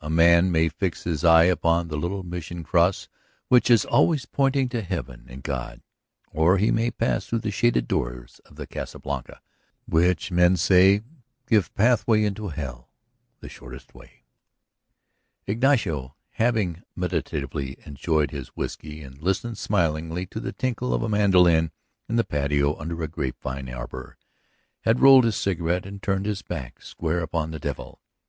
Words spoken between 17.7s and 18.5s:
enjoyed his